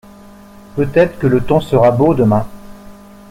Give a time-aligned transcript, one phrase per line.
[0.77, 2.47] Peut-être que le temps sera beau demain.